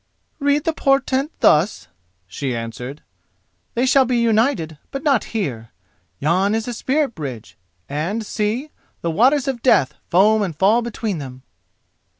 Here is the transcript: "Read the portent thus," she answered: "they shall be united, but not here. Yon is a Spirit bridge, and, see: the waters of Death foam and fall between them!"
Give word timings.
"Read 0.39 0.63
the 0.63 0.73
portent 0.73 1.31
thus," 1.41 1.87
she 2.25 2.55
answered: 2.55 3.03
"they 3.75 3.85
shall 3.85 4.03
be 4.03 4.17
united, 4.17 4.79
but 4.89 5.03
not 5.03 5.25
here. 5.25 5.69
Yon 6.17 6.55
is 6.55 6.67
a 6.67 6.73
Spirit 6.73 7.13
bridge, 7.13 7.55
and, 7.87 8.25
see: 8.25 8.71
the 9.01 9.11
waters 9.11 9.47
of 9.47 9.61
Death 9.61 9.93
foam 10.09 10.41
and 10.41 10.57
fall 10.57 10.81
between 10.81 11.19
them!" 11.19 11.43